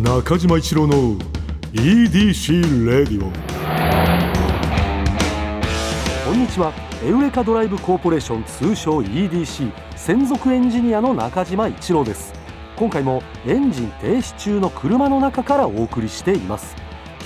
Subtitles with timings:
[0.00, 1.16] 中島一郎の
[1.72, 3.32] EDC レディオ
[6.22, 6.70] こんにちは。
[7.02, 12.34] エウレカドライブコーポレーション通称 EDC 専属エンジニアの中島一郎です。
[12.76, 16.76] 今回もエンジン停止中の車の中からお送りしています。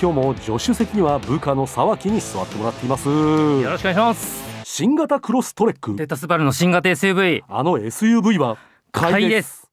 [0.01, 3.09] 今日も助手席には部下の沢木に座ってもらっています。
[3.09, 4.45] よろしくお願いします。
[4.65, 5.97] 新型クロストレック。
[5.97, 8.59] データスバルの新型 SUV あの SUV は
[8.93, 9.70] 買いで買いです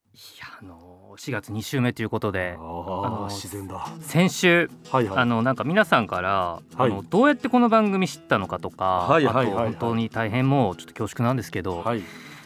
[1.27, 3.85] 4月2週目ということであ自然だ。
[4.01, 5.17] 先週はいはい。
[5.19, 6.61] あのなんか皆さんから、はい。
[6.77, 9.67] あのどうやってこの番組知ったのかとか、はいはいはいはい。
[9.69, 12.03] あと本当に大変もうちょっと恐縮なんですけど、はい。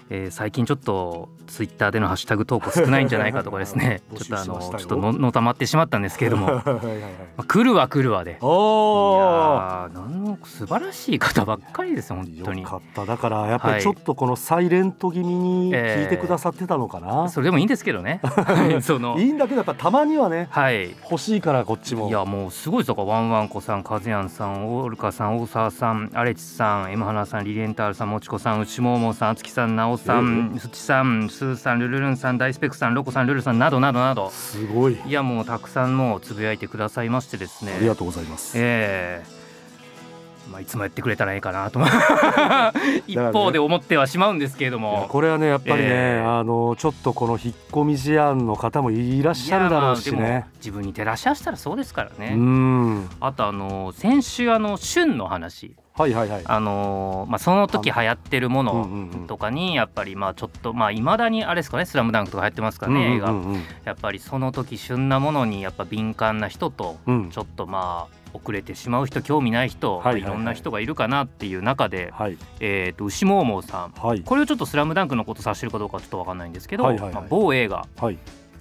[0.09, 7.11] えー最近ちょっとツイッターでのハッシュタグ投稿少ないんじゃないかとかですね 募ちょっとあのちょっとののたまってしまったんですけれども、ま はいはいはい。
[7.37, 8.31] あ、来るは来るわで。
[8.31, 10.00] いあや
[10.47, 12.61] 素晴らしい方ばっかりですよ本当に。
[12.63, 13.05] よかった。
[13.05, 18.21] だからやっぱはいりちょっとこのサイレント気味に聞いてくださってたのかな、それでもいいんですけどね。
[18.81, 19.17] その。
[19.17, 20.95] いいんだけどやっぱたまにはねはい。
[21.09, 22.09] 欲しいからこっちも。
[22.09, 22.95] いやもうすごいですよ。
[23.05, 34.29] ワンワンコさん、カズヤンさん、オールカさん、大沢さん、アレチさん、エムハナさん、リレンタールさん、もちこさん、内ももさん、あつきさん、なおさん、すちさん、スーさん、ルルルンさん、大スペックさん、ロコさん、ルルさんなどなどなど。
[34.29, 34.97] すごい。
[35.05, 37.73] いやもうたくさんもうつぶやいてくださいましてですね。
[37.77, 39.40] ありがとうございます、ええ
[40.51, 41.79] まあいつもやってくれたらいいかなと
[43.07, 45.07] 一方で思ってはしまうんですけれども。
[45.09, 50.17] これはねやっぱりね、えーあのちょっとこの引っ込み思案の方もいらっしゃるだろうしね。
[50.17, 52.35] も自分に照らし合わせたらそうですからうね。
[52.35, 53.09] ん。
[53.19, 56.41] あとあの先週あの旬の話はいはいはい。
[56.45, 58.89] あのーまあ、その時流行ってるもの
[59.27, 63.33] とかにやっぱりまあちょっとまあいまだにあれですかね「スラムダンクとか流行ってますからね映画
[63.83, 67.29] やっぱりその時旬なものにやっぱ敏感な人とうん。
[67.29, 72.37] ちょっとまあ遅れてしまう人興味ない人、はいろんな人がいるかなっていう中で、はい。
[72.61, 73.91] えー、と牛ももさん。
[73.91, 74.21] はい。
[74.21, 77.13] これをちょっと「スラムダンクのこと指してるかどうかちょっと分かんないんですけど、はいはいはい。
[77.13, 78.17] まあ某映画、はい。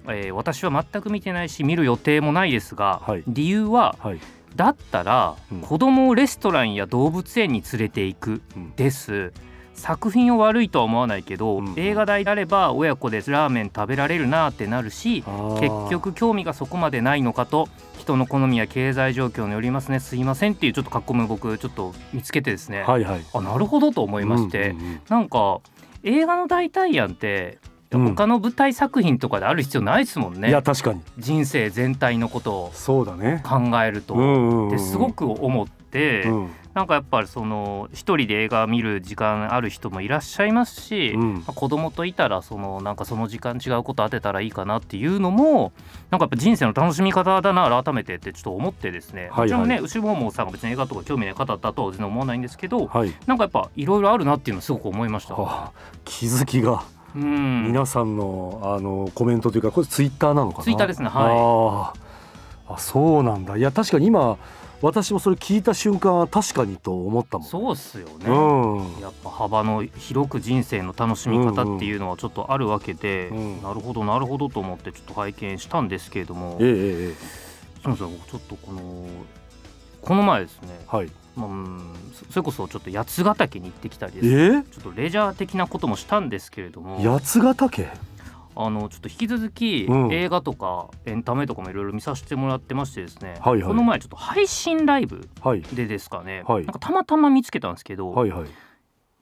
[0.08, 3.22] えー私は全く見てないし見る予定もないですが、はい。
[3.28, 4.20] 理由ははい
[4.56, 5.60] だったら、うん。
[5.60, 8.72] 子供をレストランや動物園に連れて行くうん。
[8.76, 9.32] です。
[9.80, 15.24] 作品を悪いとは思わないけど、うん映画代であれば親子でラーメン食べられるなってなるし
[15.58, 19.98] 結局興味がそこまでないのかと人の好みや経済状況によりますね。
[19.98, 23.24] すいませんっていうちょっと書き込みを僕ちょっと見つけてですね、はいはい。
[23.32, 25.60] あなるほどと思いまして、うんうんうんなんか
[26.02, 31.02] 映画の代替案ってうん他の舞台作品とかである必要ないですもんね、いや確かに。
[31.18, 33.42] 人生全体のことをそうだね。
[33.44, 34.14] 考えると。
[34.14, 34.68] うんうんうん。
[34.70, 36.50] ですごく思って、うん。
[36.72, 41.34] なんかやっぱりその一人で映画見る時間ある人もいらっしゃいますし、うん。
[41.38, 45.72] まあ子供といたらそのなんかその時間違うこと当てたらいいかなっていうのも
[46.10, 49.40] なんかやっぱ人生の楽しみ方だな改めてってちょっと思ってですね、はいはい。
[49.40, 53.12] もちろんね牛ももさんが別に映画とか興味ない方だとは全然思わないんですけどはい。
[53.26, 55.34] なんかやっぱいろいろあるなっていうのをすごく思いました。
[55.34, 55.72] はあ
[56.04, 56.84] 気づきが
[57.14, 57.66] うん。
[57.66, 60.64] 皆さんのあのコメントというかこれツイッターなのかな？
[60.64, 62.00] ツイッターですねはい。
[62.72, 63.56] あそうなんだ。
[63.56, 64.38] いや確かに今
[64.80, 67.46] 私もそれ聞いた瞬間は確かにと思ったもん。
[67.46, 69.00] そうっすよね、うん。
[69.02, 77.14] やっぱ幅の広く人生の楽しみ方っていうのはちょっとあるわけで、うんなるほどなるほどと思ってちょっと拝見したんですけれども、ええええええ。
[77.82, 78.80] そうですね僕ちょっとこの
[80.02, 81.10] この前ですね、はい。
[81.36, 84.52] そそれこそちょっと八ヶ岳に行ってきたりえです。
[84.52, 87.00] ねー、ちょっとレジャー的なこともしたんですけれども。
[87.00, 87.86] 八ヶ岳？
[88.56, 90.12] あのちょっと引き続きうん。
[90.12, 93.62] 映画とかエンタメとかもいろいろ見させてもらってましてですね、はいはい。
[93.62, 95.62] この前ちょっと配信ライブはい。
[95.62, 96.64] でですかね、はい。
[96.64, 98.46] なんかたまたま見つけたんですけど、はいはい。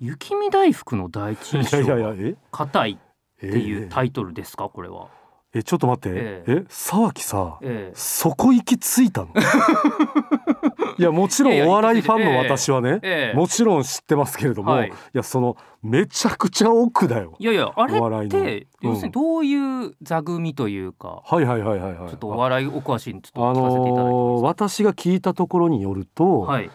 [0.00, 1.84] 雪見大福の第一印象。
[1.84, 2.14] が
[2.50, 2.98] 硬い
[3.42, 3.48] え？
[3.48, 4.70] っていうタイトルですか？
[4.70, 5.08] これは。
[5.54, 6.10] えちょっと待って。
[6.12, 6.64] ええ。
[6.68, 7.92] 沢木さええ。
[7.94, 9.28] そこ行き着いたの？
[10.98, 14.88] いやもちろんお笑いファンの私はねええもちろん知ってますけれども、はい。
[14.88, 17.36] い、やそのめちゃくちゃ奥だよ。
[17.38, 18.40] いやいやあれお笑いの。
[18.40, 22.08] ってうん要するにどういう座組というか、はいはいはいはいはい。
[22.10, 26.70] ちょっとお笑いお詳しいんでちあょっと聞かせていただいてのー私が聞いたところによると、はい、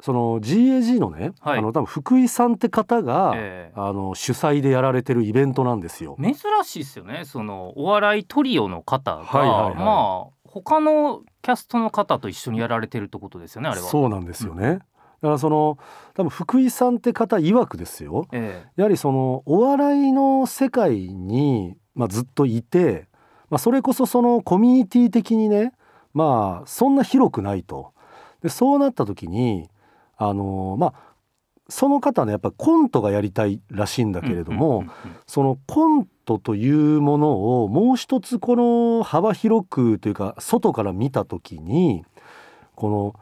[0.00, 1.58] その GAG のね、はい。
[1.58, 3.80] あの多分福井さんって方が、ええ。
[3.80, 6.16] あの主催でやられてるイベントなんですよ。
[6.22, 6.34] 珍
[6.64, 7.22] しいですよね。
[7.24, 9.74] そのお笑いトリオの方が、はいはいはい。
[9.76, 13.88] まあ他のキャストの方と一緒にやられてるってことですよねあれは。
[13.88, 14.78] そうなんですよね。
[15.20, 15.76] だからその
[16.14, 23.08] 多分福井さんって方曰くですよえやはりそのお笑いの世界に、まあ、ずっといて、
[23.50, 25.72] まあ、それこそそのコミュニティ的にね
[26.14, 27.92] まあそんな広くないと。
[28.42, 29.68] でそうなった時に
[30.16, 30.94] あのまあ
[31.68, 34.84] その方ねやっぱコントがやりたいらしいんだえけれども、
[35.26, 42.04] そのコントというものをもう一つこの幅広くというか外から見た時に
[42.74, 43.14] この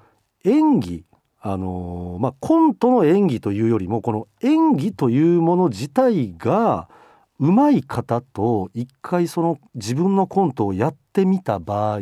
[0.45, 1.05] 演技
[1.41, 6.89] あのまあコントの演技というよりもこの演技というもの自体が
[7.41, 12.01] 上手い方と一回その自分のコントをやっってみた場合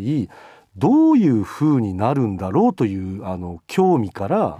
[0.77, 4.59] どういう風になるんだろうというあの興味から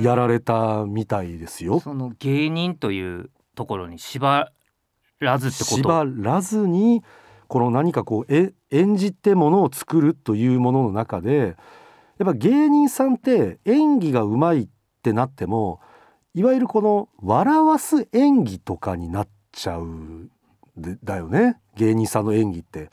[0.00, 1.80] やられたみたいですよ。
[1.80, 4.50] その芸人というところに縛
[5.18, 5.76] らずってこと？
[5.76, 7.02] 縛らずに
[7.48, 11.56] この何かこうえ演じてものを作るというものの中で
[12.18, 14.68] やっぱ芸人さんって演技がうまいっ
[15.02, 15.80] てなっても
[16.34, 20.30] いわゆるこの笑わす演技とかになっちゃう
[20.76, 22.90] でだよね芸人さんの演技って。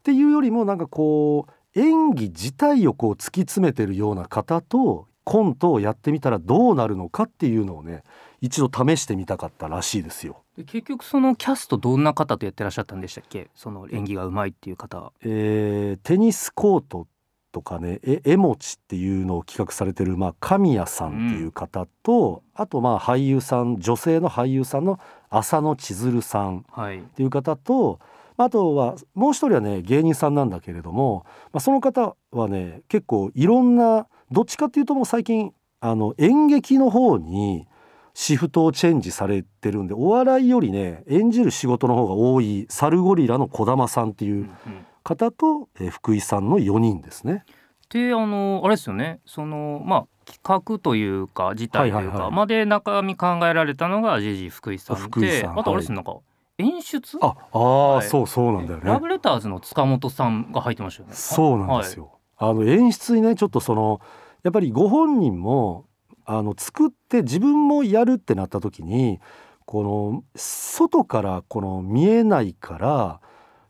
[0.00, 8.02] っていうよりもなんかこう演技自体をこう突き詰めてるような方とコントをやってみたらどうなるのかっていうのをね
[8.40, 10.42] 一度試してみたかったらしいですよ。
[10.56, 13.48] で結局そのキャストどんな方とやってらっしゃったんでしたっけ？
[13.54, 15.12] その演技がうまいっていう方。
[15.22, 17.06] えーテニスコート
[17.52, 24.98] とかねえ絵持ちっていうのを企画されてる、まあ、神谷さんっていう方と、あとまあ俳優さん女性の俳優さんの
[25.30, 26.98] 浅野千鶴さんはい。
[26.98, 28.00] っていう方と
[28.42, 37.66] あとはもう一人はね芸人さんなんだけれども、まあ、その方はね結構いろんなどっちかっていうともう最近あの演劇の方に
[38.14, 44.48] シフトをチェンジされてるんでお笑いよりね演じる仕事の方が多いサルゴリラの児玉さんっていう
[45.04, 47.44] 方と、えー福井さんの4人ですね。
[47.90, 49.20] であのあれですよね。
[49.26, 55.58] そのまあ企画というか事態というかまで中身考えられたのがジェジー福井さん福井でさん。
[55.58, 56.16] あとあれですねなんか
[56.60, 57.18] 演出？
[57.20, 58.84] ああー、はいそうそうなんだよね。
[58.84, 62.12] ラブレターズの塚本さんが入ってましたよねそうなんですよ。
[62.36, 64.00] あの演出にねちょっとその
[64.42, 65.86] やっぱりご本人も
[66.24, 69.20] あの作って自分もやるってなった時に
[69.66, 73.20] この外からこの見えないから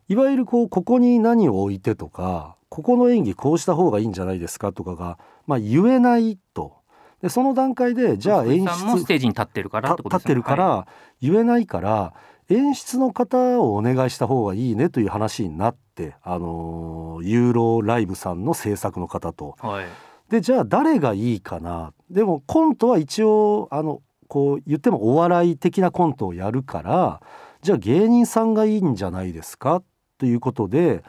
[0.09, 6.79] いわゆるこうここに何を置いてとかここの演技こうした方がいいんじゃないですかとかが、まあ、言えないと。
[7.21, 10.87] でその段階でじゃあ演福井さんもス出テージに立ってるから立ってるかはら
[11.21, 12.15] 言えないから
[12.51, 19.57] 演出の方をお願いした方がいいねという話になって、あのーユーロライブさんの制作の方と。
[19.63, 19.87] い、はい。
[20.31, 21.93] でじゃあ誰がいいかな。
[22.11, 27.21] でもコントは一応あのこう言ってもお笑い的なコントをやるから
[27.63, 29.83] じゃあ芸人さんがいいんじゃないですか？
[30.19, 31.03] ということで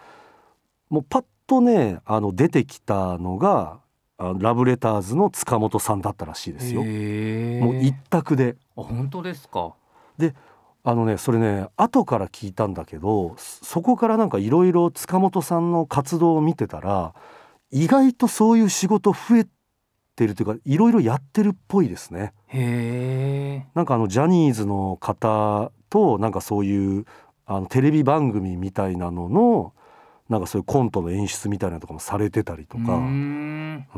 [0.89, 3.79] もうパッとねあの出てきたのが
[4.17, 6.81] あラブレターズの塚本さんだったらしいですよ。
[6.81, 8.57] もう一択で。
[8.75, 9.73] あ本当ですか？
[10.83, 17.13] あのねそれね後から聞いたんだけどそそこからなんかいろいろ塚本さんの活動を見てたら
[17.71, 19.47] 意外とそういう仕事増え
[20.15, 22.33] てるというかいろいろやってるっぽいですね。
[22.47, 27.05] へえなんかあのジャニーズの方となんかそういう
[27.45, 29.73] あのテレビ番組みたいなのの
[30.29, 32.93] なんかそういうコントの演出みたいなのとかもされてたりとか、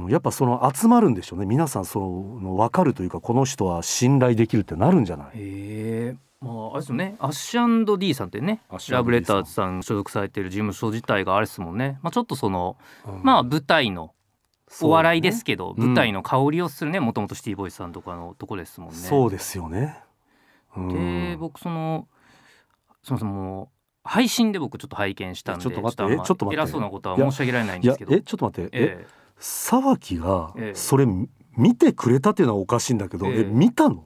[0.09, 1.45] やっぱその集まるんでしょうね。
[1.45, 6.18] 皆さんその分かるというかこの人は信頼できるってなるんじゃない？
[6.44, 7.16] まああれですよね。
[7.19, 13.22] アッシュ &D さんってねラブレターズさん所属されてる事務所自体があれですもんね、まあ、ちょっとそのうん。
[13.24, 14.13] まあ舞台の
[14.81, 15.88] お笑いですけど、うん。
[15.88, 18.95] 舞台の香りをするねもともとシティボーイズさんとかのとこですもんね。
[18.95, 19.98] そうですよね。
[20.75, 20.90] うん。
[21.31, 22.07] で僕その
[23.04, 23.72] そもそも
[24.04, 26.16] 配信で僕ちょっと拝見したんでちょっと待って。
[26.25, 26.62] ちょっと待って。
[26.62, 28.13] 偉そうなことは申し上げられないんですけど。
[28.13, 28.69] えちょっと待って。
[28.78, 29.07] ええ。
[29.38, 30.75] 沢木がええ。
[30.75, 31.06] それ
[31.58, 33.40] 見てくれたっていうのはおかしいんだけど、ええ。
[33.42, 34.04] え見たの？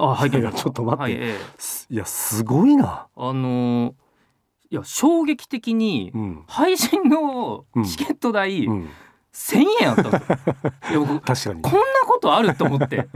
[0.00, 0.42] あ拝見い。
[0.44, 1.02] やちょっと待って。
[1.02, 1.38] はいええ。
[1.58, 3.06] すいやすごいな。
[3.16, 3.92] あのー
[4.70, 6.44] いや衝撃的にうん。
[6.46, 8.88] 配信のチケット代うん、
[9.32, 10.36] 1000円あったんですよ。
[10.90, 11.62] いや僕確かに。
[11.62, 13.08] こんなことあると思って。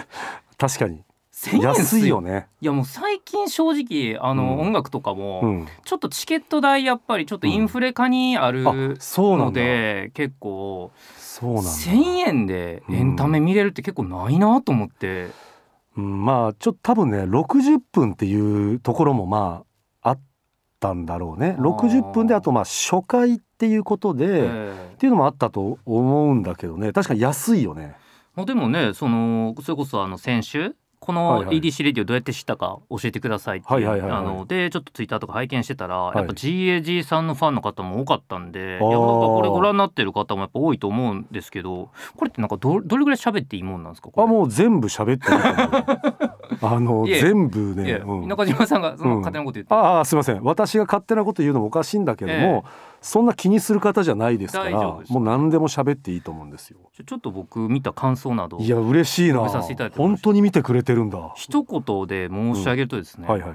[0.56, 1.02] 確かに。
[1.34, 2.46] 1000円安いよね。
[2.62, 4.60] いやもう最近正直あの、うん。
[4.68, 10.90] 音楽とかも、うん、ちょっとチケット代やっぱりちょっとインフレ化にあるあそうん結構
[11.34, 11.70] そうなんだ。
[11.70, 11.96] 1,000
[12.28, 15.30] 円でエンタメ見れるって結構ないなと思って、
[15.96, 19.64] うん、まあちょっと多分ね60分っていうところもま
[20.02, 20.20] ああっ
[20.78, 21.56] たんだろうね。
[21.58, 21.76] あー。
[21.76, 26.92] 60分であとまあ初回っていうことで、えっえていうのもあったと思うんだけどね。
[26.92, 27.96] 確かに安いよね。
[28.36, 31.60] まあ、でもねそのそれこそあの先週このはいはい。
[31.60, 36.16] EDC レディオどうやって知ったか教えてくださいっていうはのでちょっとツイッターとか拝見してたら、い。
[36.16, 44.24] やっぱ GAG さんのファンの方も多かったんでいやなんかこれご覧になってる方もやっぱ多いと思うんですけどこれってなんかどどれぐらい喋っていいもんなんですかこれ。
[44.24, 46.30] あもう全部喋っていいと思う
[46.60, 48.28] あの全部ねうん。
[48.28, 50.42] 中島さんがその勝手なこと言って、ああすいません。
[50.42, 52.64] 私が勝手なこと言うのもおかしいんだけども、
[53.00, 56.78] そんな気にする方じゃないですからもう何でも喋っていいと思うんですよ。
[57.06, 59.48] ちょっと僕見た感想などいや嬉しいな。
[59.96, 61.32] 本当に見てくれてるんだ。
[61.36, 63.50] 一言で申し上げるとですね、はいはい。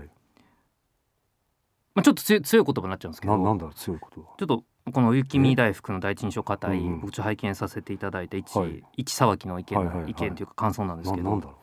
[1.96, 4.28] まあ、ちょっと強い強い言葉になっちゃうんですけどななんだろう強いことは。
[4.38, 7.00] ちょっとこの雪見大福の第一印象硬い、うんうん。
[7.02, 8.84] 僕ちょっと拝見させていただいた一、はい。
[8.96, 10.12] 一騒ぎの意見、はいはいはい。
[10.12, 11.58] 意見というか感想なんですけど、ななんだろ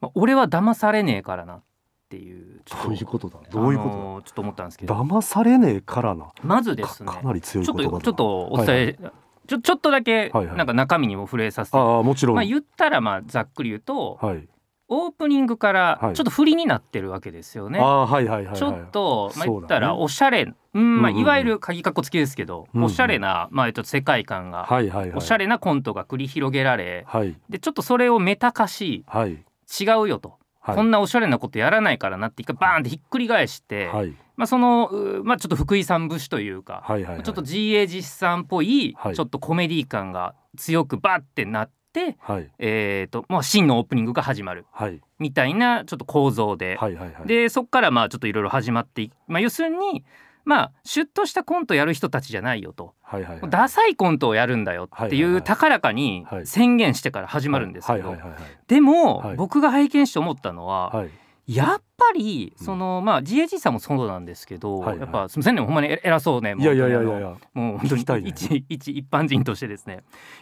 [0.00, 1.62] まあ、俺は騙されねえからなっ
[2.08, 3.38] っていうどういうことだ？
[3.50, 4.94] どういうこあのーちょっと思ったんですけど。
[4.94, 6.28] 騙されねえからな。
[6.42, 8.98] まずですねかかなり強いちょっとちょっとお伝え、
[9.46, 10.56] ちょちょっとだけはいはい。
[10.56, 14.48] なんか中身にも触れさせて、ああもちろん、まあ言ったらまあざっくり言うと、はい、
[14.88, 16.14] オープニングからはい。
[16.14, 17.78] ちょっと振りになってるわけですよね。
[17.78, 22.86] はいはいはい、はい、ちょっと、まあ、言ったらおしゃれ、うんまあ、いわゆる鍵かっこつきですけど、うんうん。
[22.86, 25.18] おしゃれな、まあ、えっと世界観が、はいはいはい。
[25.18, 27.36] おしゃれなコントが繰り広げられはい。
[27.50, 29.44] でちょっとそれをメタ化しはい
[29.80, 30.76] 違うよと、はい。
[30.76, 34.14] こんなおしゃれなことやらないからなって一回バーンってひっくり返して、はい。
[34.36, 37.22] まあ、その、うまあ、ちょっと福井さん節というか、はいはいはい。
[37.24, 39.16] ちょっと GA 実さんっぽい、はい。
[39.16, 42.50] ちょっとコメディ感が強くバッてなって、はい。
[42.58, 45.00] えーとまあ、真のオープニングが始まるはい。
[45.18, 47.26] みたいなちょっと構造で、はいはいはい。
[47.26, 50.04] でそっからまあちょっといろいろ始まっていまあ、要するに
[50.48, 53.50] まあシュッとしたコントやる人たちじゃないよと、はいはいはい。
[53.50, 56.46] ダサいコントをやるんだよってはいう高らかにはい。
[56.46, 58.16] 宣言してから始まるんですけど、
[58.66, 59.36] でも、はい。
[59.36, 60.96] 僕が拝見して思ったのは、はい。
[61.00, 61.10] はい
[61.48, 62.64] やっぱりうん。
[62.64, 65.00] その、まあ GAG さんもそうなんですけど、はいはい。
[65.00, 65.62] やっぱすみませんね。
[65.62, 66.54] ほんまに偉そうね。
[66.58, 67.18] いやいやいやいもうや。
[67.20, 68.24] いやもう本当聞きたいね。
[68.24, 69.94] に一、一一般人としてですね。
[69.94, 69.96] い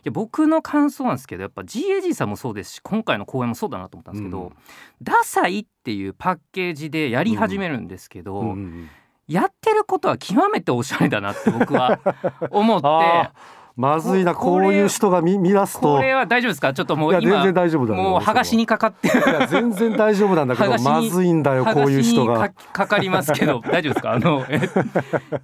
[0.05, 4.53] や僕の感想なんですけどやっぱ GAG さんもそうですし今回の公演もそうだなと思ったんですけど、うん。
[5.01, 8.89] ダサいっていうパッケージでやり始めるんですけど、うんうんうん
[9.29, 12.01] やってることは極めておしゃれだなって僕は
[12.51, 13.31] 思って。
[13.77, 15.97] まずいなここういう人が見見出すと。
[15.97, 16.73] これは大丈夫ですか？
[16.73, 19.21] ちょっともいうや全今然大丈夫だよもう剥がしにかかってる。
[19.21, 24.13] いや全然大丈夫なんだけどまずいんだよこういう人剥がかかかりますけど 大丈夫ですか？
[24.13, 24.61] あのえ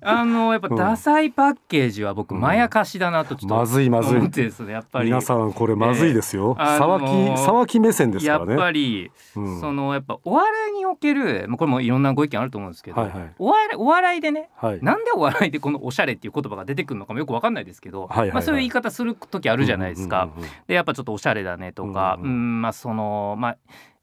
[0.01, 0.77] あのやっぱうん。
[0.77, 2.41] ダサいパッケージは僕うん。
[2.41, 4.31] まやかしだなとちょっとまずいまずい。
[4.31, 5.07] ですねやっぱり。
[5.07, 8.57] 皆さんこれまずいですよ、えーあの沢ー木沢木目線ですやっからね。
[8.57, 9.61] ぱり、うん。
[9.61, 13.33] そのやっぱお笑いにおけるまあこれもいろんなご意見あると思うんですけど、はいはい。
[13.39, 14.79] お笑いお笑いでねはい。
[14.83, 20.25] なんでお笑いでこのおしゃれっていう言葉が出てくるのかもよくわかんないですけど、はいはいはいまあ、そういう言い方する時あるじゃないですか。
[20.25, 22.63] うんうんうんうんでやっぱちょっとおしゃれだねとか、ううんん。
[22.63, 23.57] まあそのまあ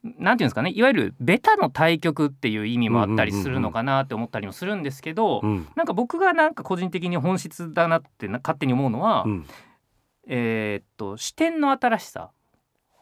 [0.03, 0.71] なんていうんですかね。
[0.73, 5.67] いわゆるベタの対局っていう意味もあったりするのかなって思ったりもするんですけど、うん。
[5.75, 9.45] なんか僕がなんか個人的に本質だなってな勝手に思うのは、うん。
[10.27, 12.31] えーっと視点の新しさ。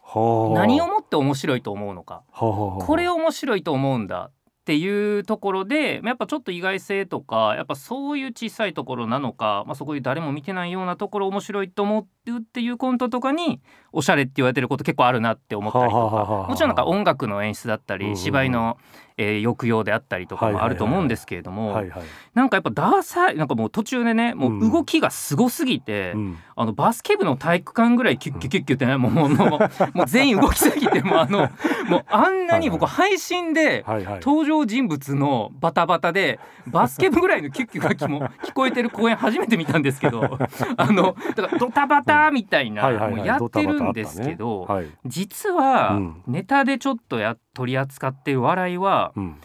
[0.02, 0.58] はあ。
[0.58, 2.22] 何をもって面白いと思うのか。
[2.32, 4.30] これを面白いと思うんだ
[4.68, 16.46] っていうところでやっぱちょっと意外性とかやっぱそういう小さいところなのか、まあ、そこで誰も見てないようなところ面白いと思うっていうコントとかにおしゃれって言われてること結構あるなって思ったりとか。
[16.50, 18.76] もちろんなんか音楽の演出だったり芝居の、
[19.18, 21.82] えー抑揚であったりとかもあると思うんですけれども
[22.34, 24.58] なんかやっぱダーサイなんかもう途中でねもうん。
[24.60, 26.38] う動きがすごすぎて、うん。
[26.56, 29.48] あのバスケ部の体育館ぐらいキュッキュッキュッキュってねもうもうもう
[29.94, 31.48] もう全員動きすぎてもうあの
[31.88, 33.84] もうあんなに僕配信で
[34.20, 40.38] 登場人物のバタバタでバスケ部ぐらいのキュッキュがきも聞こえてる公演初めて見たんですけど
[40.76, 44.68] あのだからドタバタみたいなもうやってるんですけど、
[45.06, 49.36] 実はうんネタでちょっとや取り扱ってる笑いははいうん。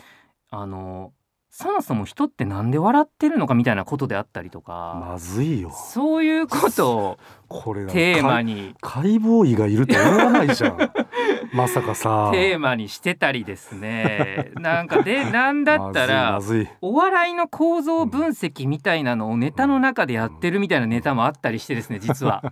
[0.51, 1.13] あの
[1.49, 5.71] そもそも人ってなんで笑ってるのかみたいなことであったりとか、まずいよ。
[5.71, 7.17] そういうことを
[7.47, 8.53] これテーマに。
[8.55, 10.77] に解剖医がいると思わないじゃん
[11.53, 12.29] まさかさ。
[12.33, 14.51] テーマにしてたりですね。
[14.55, 16.39] なんかで なんだったら
[16.81, 22.43] お笑いの構造分析みたいなのをネタの中でやってるみたいなネタもあったりしてですね 実は。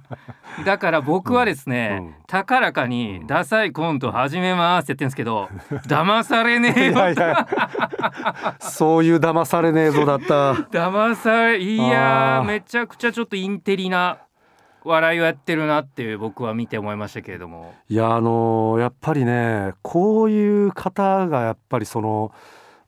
[0.65, 5.50] だから僕はですね、うん高らかに「ダサいコント始めます」って言ってるんですけど
[5.86, 6.91] 騙されねえよ。
[6.93, 7.48] いやいや。
[8.60, 10.53] そういう騙されねえぞだった。
[10.53, 14.20] 騙されいやめちゃくちゃちょっとインテリな
[14.83, 17.73] 笑いをやってるなっていう僕は見て思いましたけれども。
[17.89, 22.31] いやあのやっぱりねこういう方がやっぱりその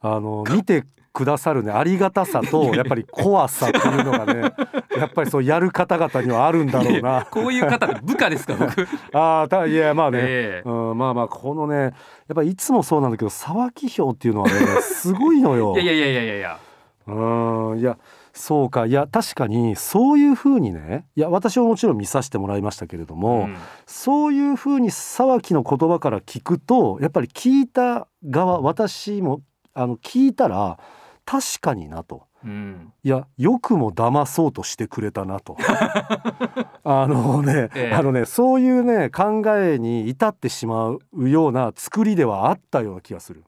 [0.02, 0.84] あの見て
[1.14, 4.54] くださるねありがたさとやっぱり怖さっていうのがね
[4.98, 7.28] やっぱりそうやる方々にはあるんだろうな。
[7.30, 10.70] こういう方で部下ですか僕、 ああたいやまあね、ええ。
[10.70, 11.94] うん、まあまあこのねやっ
[12.36, 15.76] ぱりいつもそうなんだけど沢木票っていうのはねすごいのよ。
[15.78, 16.58] いやいやいやいやいや。
[17.06, 17.98] うんいや
[18.34, 18.88] そうか。
[18.88, 23.58] いや確かにそういうふうにねいや私はもちろん見させてもらいましたけれども、うん。
[23.86, 29.42] そういうふうに沢木の言葉から聞くとやっぱり聞いた側私も
[29.76, 30.80] あの聞いたら
[31.26, 32.28] 確かになと。
[32.44, 32.92] うん。
[33.04, 35.56] いやよくも騙そうとしてくれたなと。
[36.84, 37.94] あのね、ええ。
[37.94, 43.44] あのねそういうね考えに至ってしまうような作りではあったような気がする。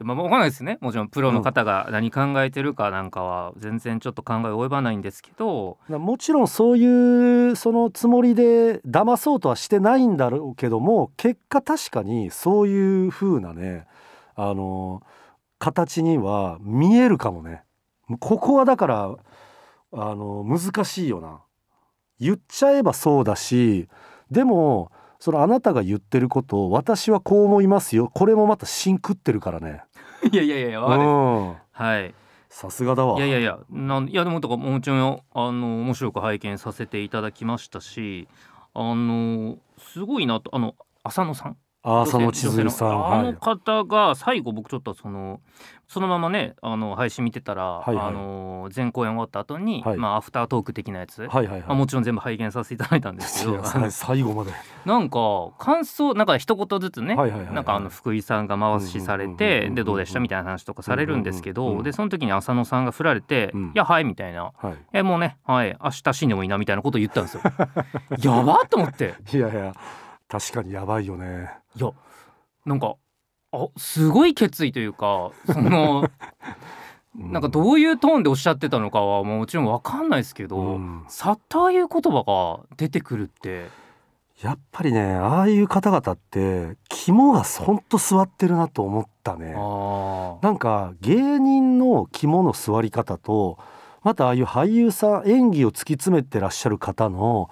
[0.00, 0.78] まあ、わかんないですね。
[0.80, 13.86] もちろんプロの方が何考えてるかなんかは全然ちょっと考え及ばないんですけど、もちろんそういうそのつもりで騙そうとはしてないんだろうけども結果確かにそういう風なね
[14.34, 15.02] あの
[15.58, 17.62] 形には見えるかもね。
[18.20, 19.16] ここはだから
[19.92, 21.40] あの難しいよな。
[22.18, 23.88] 言っちゃえばそうだし
[24.30, 28.10] でもそのあなたが言ってることを私はこう思いますよ。
[28.14, 29.82] これもまた芯食ってるからね。
[30.30, 31.56] いやいやいやいやわかるうん。
[31.72, 32.14] はい。
[32.48, 33.18] さすがだわ。
[33.18, 38.28] いやいやいやなんいやでもとかもちろんあの面白く拝見させていただきましたし
[38.72, 41.52] あのすごいなとあの浅野さん。
[41.52, 42.88] あ浅野千鶴さん。
[42.88, 43.34] あのはい。
[43.34, 45.40] 方が最後僕ちょっとその
[45.88, 48.06] そのままねあの配信見てたら、はいはい。
[48.06, 49.96] あの前公演終わった後に、はい。
[49.96, 51.60] まあアフタートーク的なやつ、はいはいはい。
[51.60, 53.62] まあもちろん全部拝見させていただいたんですけど。
[53.90, 54.50] 最後まで。
[54.84, 55.18] なんか
[55.58, 57.54] 感想なんか一言ずつね、はいはいはいはい。
[57.54, 64.50] なんかあの福井さんが回しされてうんでどうでしたみたいな話とかされるんですけうんうんうんどでその時に浅野さんが振られてうん「いやはい」みたいな。
[64.56, 67.42] はい「えもうねはい明日死んでもいいな」みたいなことを言ったんですよ。
[68.20, 69.14] やばっと思って。
[69.32, 69.72] いやいや
[70.28, 71.50] 確かにやばいよね。
[71.76, 71.90] いや
[72.64, 72.96] なんか
[73.52, 76.08] あすごい決意というか その
[77.14, 81.04] なんかどういうトーンでおっしゃってたのかはもちろんわかんないですけど、うん。
[81.08, 82.22] さっとああいう言葉
[82.68, 83.68] が出てくるって。
[84.42, 89.54] やっぱりねああいう方々って肝がほんと座ってるなと思ったね。
[89.56, 93.58] あなんか芸人の肝の座り方と
[94.02, 97.48] またああいう俳優さん演技を突き詰めてらっしゃる方の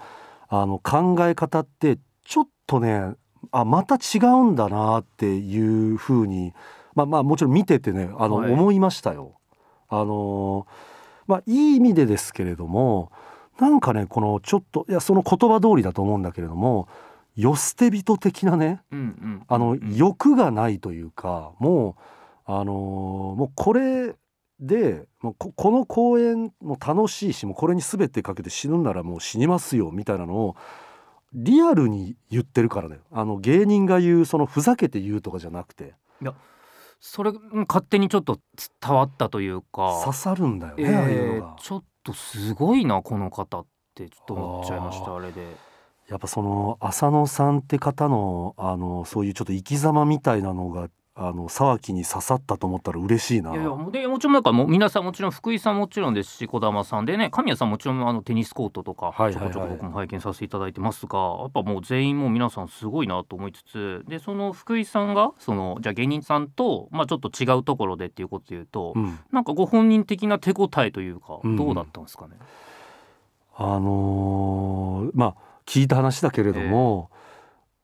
[0.47, 3.13] あの考え方ってちょっとね
[3.51, 6.53] あまた違うんだなっていうふうに
[6.95, 8.51] まあまあもちろん見ててねあの、はい。
[8.51, 9.33] 思いましたよ。
[9.89, 10.65] あの
[11.27, 13.11] まあいい意味でですけれども
[13.59, 16.87] なんかねこのちょっといやその言葉通りだと思うんだけれども
[17.35, 19.43] 世捨て人的なねうんうん。
[19.47, 21.95] あのうん欲がないというかも
[22.47, 22.65] うあのー
[23.35, 24.15] もうこれ
[24.59, 30.55] でもうここの公演も楽しいしもうこれに全てかけて死ぬんならもう死にますよみたいなのを
[31.35, 35.93] リアルに言ってるからねあの芸人が言うそのふざけて言うとかじゃなくて
[36.99, 38.39] それうん勝手にちょっと
[38.81, 41.55] 伝わったというか刺さるんだよえね、ああいうのーが。
[41.59, 45.55] ちょっとすごいなこの方ってちょっと思っちゃいましたあれで。
[46.07, 50.87] やっぱその浅野さんって方のあのそういうちょっと生き様みたいなのが
[51.17, 53.53] あの沢木に刺さったと思ったら嬉しいな。
[53.53, 69.17] いやいやでもちろんなんかもう皆さんもちろん福井さんもちろんですし児玉さんでね神谷さんもちろんあのテニスコートとかちょこちょこ僕も拝見させていただいてますが、やっぱもう全員もう皆さんすごいなと思いつつでその福井さんがそのじゃあ芸人さんと、まあ、ちょっと違うところでっていうことで言うと、うん。
[69.31, 72.35] なんかご本人的な手応えというかうんどうだったんですかね、
[73.55, 77.09] あのーまあ聞いた話だけれども、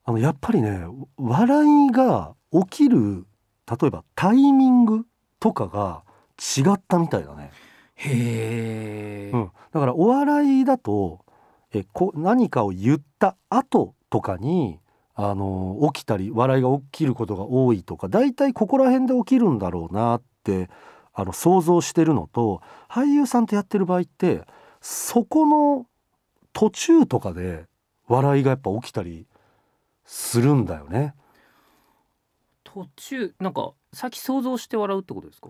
[0.04, 0.84] あのやっぱりね
[1.16, 3.26] 笑いが起きる
[3.70, 5.06] 例えばタイミング
[5.38, 6.02] とかが
[6.38, 7.50] 違ったみたいだね。
[7.94, 11.24] へえ、うん、だからお笑いだと
[11.72, 14.78] えこ何かを言った後とかに、
[15.14, 20.70] あのー起きたり笑いが起きることが多いとか大体ここら辺で起きるんだろうなって
[21.12, 24.42] あの想像してるのと俳優さんとやってる場合って
[24.80, 25.86] そこの
[26.52, 27.66] 途中とかで
[28.08, 29.26] 笑いがやっぱ起きたり
[30.14, 31.14] するんだよね。
[32.64, 35.48] 途中なんか先想像して笑うってことですか？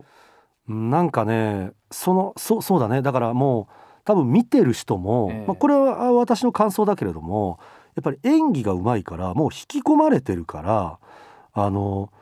[0.68, 3.66] なんかねそのそそうだねだからもう
[4.04, 7.58] 多分見てる人も、ええまあ、これはあ私の感想だけれども
[7.96, 10.98] やっぱり演技がうまいからもう引き込まれてるから
[11.52, 12.12] あの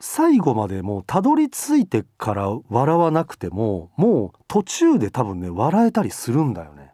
[0.00, 6.92] 最後までもうたどり着いてから笑わなくてももう途中で多分ね笑えたりするんだよね。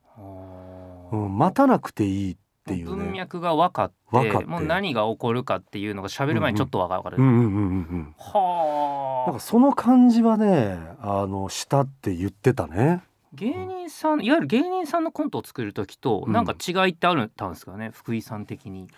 [1.12, 2.36] うん、待たなくていいっ
[2.70, 3.04] ていうね。
[3.04, 7.50] 文脈が分かってもう何が起こるかっていうのが喋る前にちょっと分かる、うんうんうんうんう
[7.96, 8.14] ん。
[8.18, 13.02] はあなんかその感じはねあのしたって言ってたね。
[13.32, 18.88] 芸人さんいわゆる芸人さんのコントを作る時とうんなんか違いってあるんですかね、福井さん的に。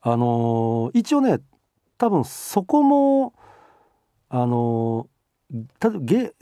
[0.00, 1.38] あのー一応ね
[1.98, 3.32] 多分そこも
[4.28, 5.06] あのー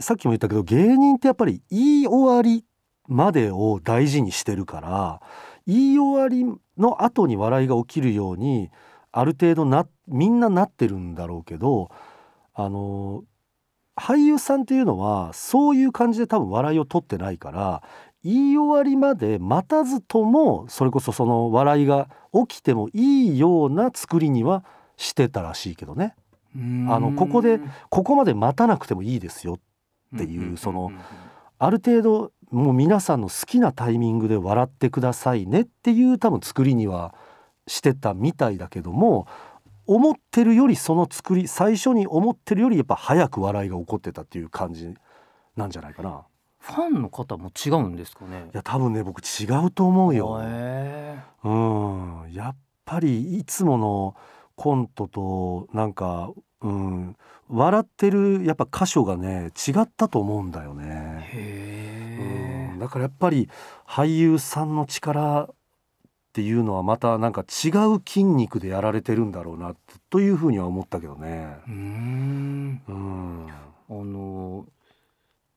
[0.00, 2.64] さっきも言ったけど芸人ってやっぱり言い終わり
[3.06, 5.20] までを大事にしてるから
[5.66, 6.44] 言い終わり
[6.78, 8.70] の後に笑いが起きるように
[9.12, 11.90] ある程度なみんななってるんだろうけど
[12.54, 13.24] あのー
[13.96, 17.82] 俳優さんっていうのはそういう感じで多分笑いを取ってないから
[18.24, 24.64] 言い終わりまで待たずともそれこそその笑いが起きてもいいような作りには
[24.96, 26.16] してたらしいけどね。
[26.90, 29.54] あのここでここまで待たなくてもいいですよ
[30.14, 30.90] っていうその
[31.58, 37.14] ある程度もう皆さんの好きなタイミングで笑ってくださいねっていう多分作りには
[37.66, 39.26] してたみたいだけども
[39.86, 44.94] 思ってるよりその作り最初に思ってるよりやっぱ早く笑いが起こってたっていう感じ
[45.56, 46.22] なんじゃないかな。
[46.58, 48.48] ファンの方も違うんですかね？
[48.54, 50.38] いや多分ね僕違うと思うよ。
[50.42, 54.16] へうん、やっぱりいつもの
[54.56, 56.30] コントとなんか、
[56.62, 57.16] うん、
[57.50, 61.83] 笑ってるやっぱ箇所がね違ったと思うんだよえね。
[62.84, 63.48] だからやっぱり
[63.88, 65.48] 俳優さんの力っ
[66.34, 69.74] ていうのはまたなんか違う筋肉でやられてるんだろうな
[70.10, 71.56] というふうには思ったけどね。
[71.66, 73.52] うんうん、あ
[73.88, 74.66] の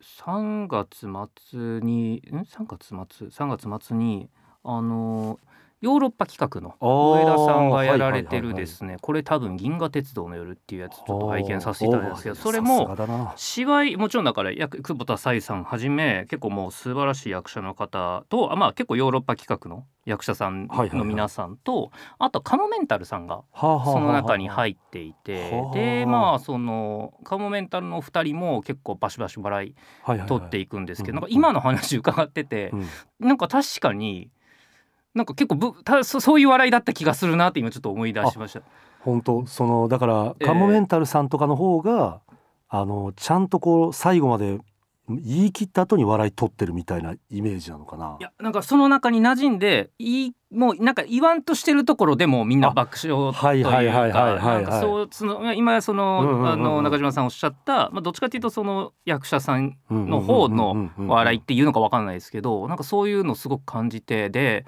[0.02, 1.08] 3月
[1.52, 4.30] 末にん？3月末？3月末に
[4.64, 5.38] あの
[5.80, 8.98] ヨーロッパ企画の上田さんがやられてるですね。
[9.00, 12.98] これ多分「銀河鉄道の夜」っていうやつちょっと拝見させていただいたんですけどそれも
[13.36, 29.76] 芝居もちろんだから久保田紗衣さんはじめ結構もう素晴らしい役者の方とあまあ結構ヨーロッパ企画の役者さんの皆さんと、あとカモメンタルさんがその中に入っていてでまあそのカモメンタルの2人も結構バシバシ笑い
[30.26, 32.72] 取っていくんですけど、なんか今の話伺ってて、
[33.20, 34.32] なんか確かに
[35.18, 38.62] なんか結構ぶたそそういう笑いだった気がするなって今ちょっと思い出しました。
[39.02, 39.46] 本当？
[39.48, 44.60] そのだからカモメンタルさんとかの方が、えー、あのちゃんとこう最後まで
[45.10, 48.18] 言い切った後に笑い取ってるみたいなイメージなのかな？
[48.20, 53.66] いやなんかその中に馴染んでいいもうなんか言わんとしてるところでもみんな爆笑という
[54.66, 64.66] かそうその今その、あの中島さんおっしゃった、まあ、どっちかというとその役者さんの方の笑いっていうのか分かんないですけどなんかそういうのすごく感じてで。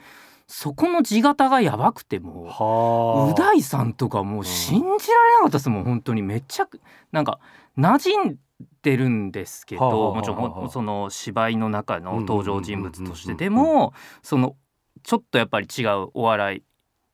[0.51, 6.23] そこの地形がやばくてもう大さんとかもう信じられなかったですもん本当に。
[6.23, 6.67] めっちゃ
[7.11, 7.39] なんか
[7.77, 8.37] 馴染ん
[8.81, 14.55] でるんですけどもちろんその芝居の中の登場人物としてでもその
[15.03, 16.63] ちょっとやっぱり違うお笑い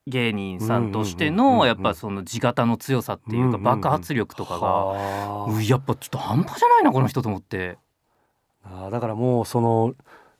[0.06, 7.76] 芸人さんとしてのやっぱその地形の強さっていうか爆発力とかがやっぱちょっと半端じゃないなこの人と思って。
[8.64, 9.94] あだからもうその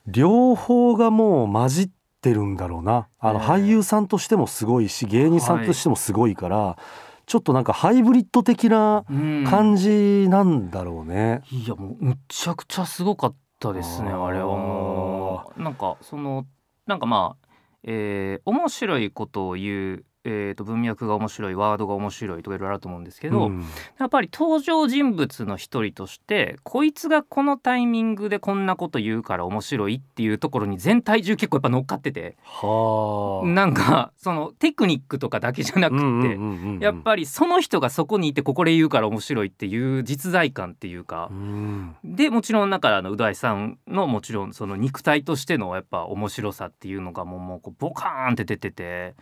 [0.07, 1.89] 両方がもう混じっ
[2.21, 3.07] てるんだろうな。
[3.19, 9.05] あの俳優さんとしてもすごいし芸人さんとしてもすごいから、はい、ちょっとなんかハイブリッド的な
[9.49, 11.41] 感じなんだろうね。
[11.51, 15.61] ういやもうむちゃくちゃすごかったですねあれはもう。
[15.61, 16.45] なんかその
[16.85, 17.47] なんかまあ、
[17.83, 23.65] えー、面白いことを言うえー、と文脈が面白いワードが面白いとかいろいろあると思うんですけど、うん、
[23.97, 49.15] やっぱり登場人物の一人としてこいつがこのタイミングでこんなこと言うから面白いっていうところに全体重結構やっぱ乗っかっててなんかそのテクニックとかだけじゃなくてやっぱりその人がそこにいてここで言うから面白いっていう実在感っていうか、うん、でもちろんだからのう大さんのもちろんその肉体としてのやっぱ面白さっていうのがもうもうこうボカーンって出てて。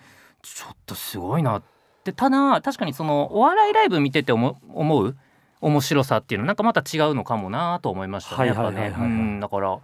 [0.46, 1.58] ちょっとすごいな。
[1.58, 1.64] っ
[2.04, 5.16] てただ確かにそのお笑いライブ見てて思う
[5.62, 6.46] 面白さっていうの？
[6.46, 8.48] なんかまた違うのかもなと思いましたね。
[8.48, 8.94] やっぱね。
[9.42, 9.80] だから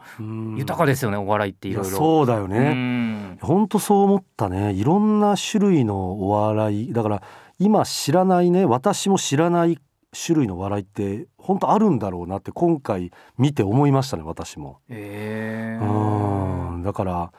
[0.55, 1.97] 豊かですよねお笑いっていろいろ。
[1.97, 3.37] そうだよね。
[3.41, 4.73] 本当そう思ったね。
[4.73, 6.93] いろんな種類のお笑い。
[6.93, 7.23] だから
[7.57, 9.79] 今知らないね私も知らない
[10.13, 14.79] 種類の笑いって本当あるんだろうなって今回見て思いましたね私も。
[14.89, 16.83] えー、うん。
[16.83, 17.31] だから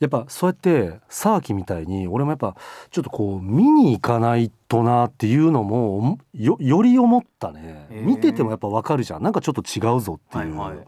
[0.00, 2.56] やっぱそうやって沢木みたいに俺もやっぱ
[2.90, 9.22] ちょっとこう見に行かないとなっていうのもよより思ったね、えー、見ててもやっぱわかるじゃん。
[9.22, 10.86] なんかちょっと違うぞっていう、はいはい、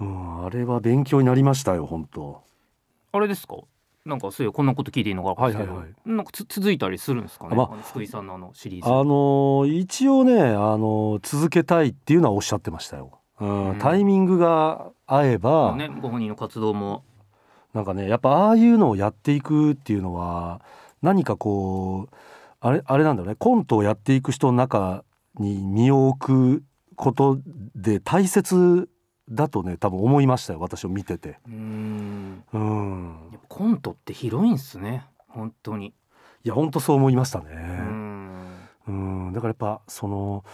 [0.00, 2.42] うん、あれは勉強になりましたよ本当
[3.12, 3.56] あれですか？
[4.04, 8.88] なんかそういうこんなこと聞いていいのかはいはいはい、なんか続いたりするんですかね、まあ、福井さんのあのシリーズ。
[8.88, 13.18] あのー、一応ね、あのー、続けたいっていうのはおっしゃってましたよ。
[13.40, 17.02] うん、うん、タイミングが合えば、ね、ご本人の活動も
[17.76, 20.62] なんかねやっぱああいうのをやっていくっていうのは
[21.02, 22.14] 何かこう
[22.60, 25.04] あれあれなんだろうねコントをやっていく人の中
[25.38, 26.64] に身を置く
[26.96, 27.38] こと
[27.74, 28.88] で大切
[29.28, 31.38] だとね多分思いましたよ私を見てて。
[31.46, 32.44] うん。
[32.50, 33.38] うん。
[33.46, 35.88] コントって広いんすね本当に。
[36.44, 37.44] いや本当そう思いましたね。
[38.88, 39.32] うん。
[39.34, 40.44] だからやっぱその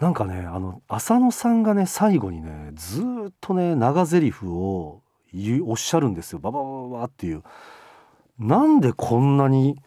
[0.00, 5.02] なんかねあの浅野さんがね最後にねずっとね長台詞を
[5.64, 7.42] おっしゃるんですよバババババっていう。
[8.38, 9.78] なんでこんなに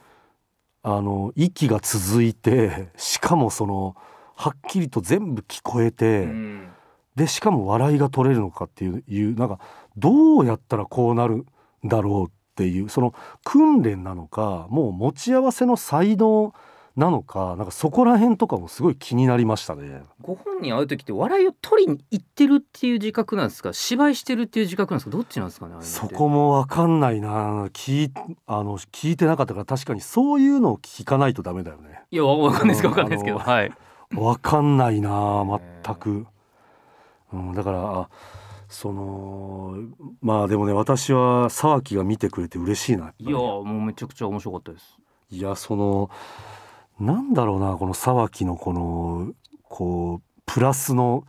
[0.81, 3.95] あの息が続いてしかもその
[4.35, 6.69] はっきりと全部聞こえて、うん、
[7.15, 9.59] でしかも笑いが取れるのかっていういうなんか
[9.97, 11.45] どうやったらこうなるん
[11.83, 16.53] だろうっていうその訓練なのかもう持ち合わせの才能
[16.99, 20.03] なのかなんかそこら辺とかもすごい気になりましたね。
[20.21, 23.71] ご本人会う時って笑いを取りに行ってるっていう自覚なんですか？
[23.73, 25.15] 芝居してるっていう自覚なんですか？
[25.15, 27.67] どっちなんですかねそこもわかんないな。
[27.67, 28.12] 聞
[28.45, 32.01] あの聞いてなかったから確かにそういうのを聞かないとダメだよね。
[32.12, 33.71] いやわかんないですかわかんないですけどはい。
[34.15, 35.45] わかんないな
[35.83, 36.25] 全く、
[37.31, 38.09] うん、だから
[38.67, 39.75] その
[40.21, 44.97] まあでもね私は沢木が見てくれて嬉しいないやもうめちゃくちゃ面白かったです。
[45.31, 46.09] いやその
[46.99, 49.33] なんだろうなこの沢木のこの
[49.63, 51.25] こうプラスの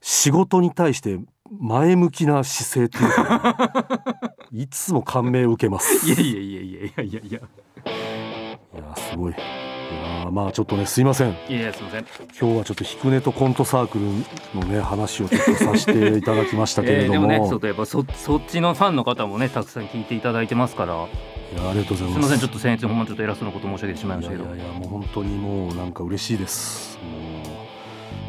[0.00, 1.18] 仕事に対して
[1.58, 3.86] 前向きな姿勢っていうか
[4.52, 6.06] いつも感銘を受けます。
[6.06, 7.38] いやいやいやいやいやいやいや。
[7.38, 9.32] いやすごい。
[9.32, 9.36] い
[10.24, 11.36] やまあちょっとねすいません。
[11.48, 12.06] いやすいません。
[12.38, 17.12] 今日はちょっとひくねとコントサークルのね話をちょっとさせていただきましたけれども。
[17.14, 21.06] でもねちょっとやっぱそそっちのファンの方もねたくさん聞いていただいてますから。
[21.52, 22.12] いやありがとうございます。
[22.12, 24.44] すみませんちょっと先日ほんまちょっと偉そうなこと申し上げてしまいましたけど。
[24.44, 26.98] いやいやもう本当にもうなんか嬉しいです。
[26.98, 27.52] もう、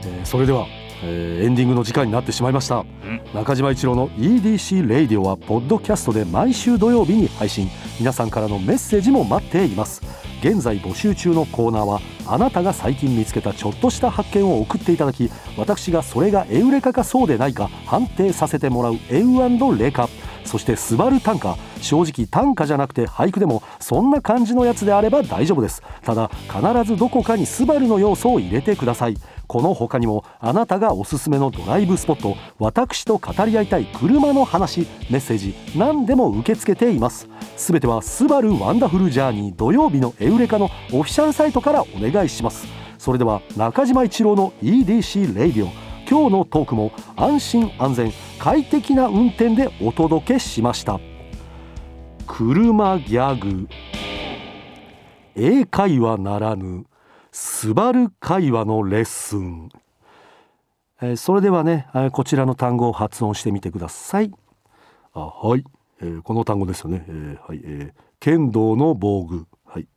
[0.05, 0.67] えーそれでは、
[1.03, 2.77] えーエンディングの時間になってしまいました。
[2.77, 2.85] ん。
[3.33, 7.69] 中島一郎の EDC レイディオはポッドキャストで毎週土曜日に配信。
[7.99, 10.01] 皆さんからのメッセージも待っています。
[10.41, 20.07] 現在募集中のコーナーはあなたが最近見つけたちょっとした発見を送っていただき私がそれがエウレカかそうでないか判定させてもらうエウレカ。
[20.45, 25.81] そしてスバル短歌正直短歌じゃなくて俳句でもそんな感じのやつであれば大丈夫です。
[26.03, 29.17] ただ必ずどこかにスバルの要素を入れてください。
[29.47, 37.29] この他にもあなたがおすすめのドライブスポット私と語り合いたい車の話メッセージ何でも受け付けています。
[37.55, 42.67] すべてはスバルワンダフルジャーニー土曜日のエウレカのオフィシャルサイトからお願いします。
[42.97, 45.69] それでは中島一郎の EDC レイディオ
[46.09, 51.16] 今日のトークも安心安全快適な運転でお届けしました。
[52.27, 53.67] 車ギャグ。
[55.35, 56.85] 英会話ならぬ
[57.31, 59.69] スバル会話のレッスン、
[61.01, 64.31] えーそれではね、えーこちらの単語を発音してみてください。
[65.13, 65.63] あはい、
[66.01, 69.47] えーこの単語ですよね、えーはい、えー剣道の防具。
[69.65, 69.87] はい、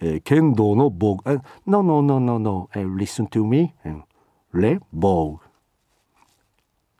[0.00, 1.32] えー剣道の防具。
[1.32, 3.74] え No no no no no、えー listen to me、
[4.52, 5.50] レ防具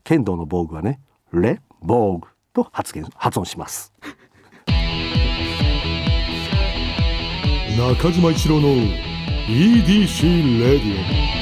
[0.03, 1.01] 剣道の防具はね
[1.33, 3.93] レ防具と発言発音します。
[7.81, 8.77] 中島一郎の
[9.49, 11.40] EDC レディオ